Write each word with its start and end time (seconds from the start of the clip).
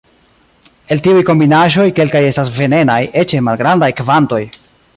El 0.95 1.01
tiuj 1.07 1.19
kombinaĵoj, 1.27 1.85
kelkaj 1.99 2.21
estas 2.29 2.49
venenaj, 2.57 2.99
eĉ 3.25 3.37
en 3.41 3.47
malgrandaj 3.51 3.91
kvantoj. 4.01 4.41